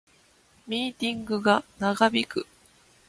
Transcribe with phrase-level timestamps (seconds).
[0.65, 2.47] ミーティングが長引く